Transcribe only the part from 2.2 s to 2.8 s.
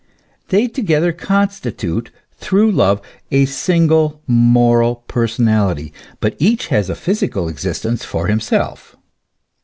through